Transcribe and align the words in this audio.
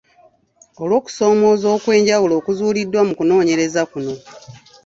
Olw’okusomooza 0.81 1.67
okw’enjawulo 1.77 2.33
okuzuuliddwa 2.39 3.01
mu 3.07 3.13
kunoonyereza 3.17 3.81
kuno. 3.91 4.13